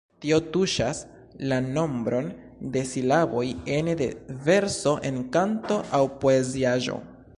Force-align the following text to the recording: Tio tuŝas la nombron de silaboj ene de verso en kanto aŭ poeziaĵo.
Tio 0.23 0.37
tuŝas 0.53 1.01
la 1.51 1.59
nombron 1.75 2.31
de 2.77 2.83
silaboj 2.93 3.45
ene 3.77 3.95
de 4.01 4.09
verso 4.49 4.95
en 5.11 5.21
kanto 5.37 5.79
aŭ 5.99 6.01
poeziaĵo. 6.25 6.99